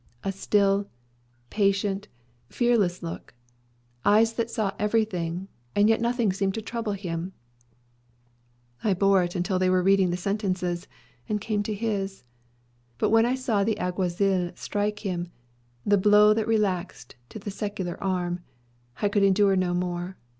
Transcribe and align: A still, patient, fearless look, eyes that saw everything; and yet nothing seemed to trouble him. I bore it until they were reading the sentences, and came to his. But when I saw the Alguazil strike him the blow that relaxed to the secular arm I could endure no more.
A 0.23 0.31
still, 0.31 0.87
patient, 1.51 2.07
fearless 2.49 3.03
look, 3.03 3.35
eyes 4.03 4.33
that 4.33 4.49
saw 4.49 4.71
everything; 4.79 5.47
and 5.75 5.89
yet 5.89 6.01
nothing 6.01 6.33
seemed 6.33 6.55
to 6.55 6.61
trouble 6.63 6.93
him. 6.93 7.33
I 8.83 8.95
bore 8.95 9.21
it 9.21 9.35
until 9.35 9.59
they 9.59 9.69
were 9.69 9.83
reading 9.83 10.09
the 10.09 10.17
sentences, 10.17 10.87
and 11.29 11.39
came 11.39 11.61
to 11.61 11.75
his. 11.75 12.23
But 12.97 13.11
when 13.11 13.27
I 13.27 13.35
saw 13.35 13.63
the 13.63 13.79
Alguazil 13.79 14.53
strike 14.55 15.05
him 15.05 15.29
the 15.85 15.99
blow 15.99 16.33
that 16.33 16.47
relaxed 16.47 17.15
to 17.29 17.37
the 17.37 17.51
secular 17.51 18.03
arm 18.03 18.39
I 19.03 19.07
could 19.07 19.21
endure 19.21 19.55
no 19.55 19.75
more. 19.75 20.17